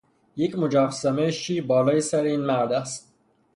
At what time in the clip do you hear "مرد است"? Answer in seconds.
2.41-3.13